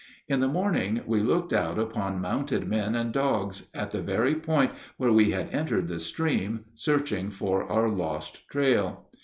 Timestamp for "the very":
3.91-4.33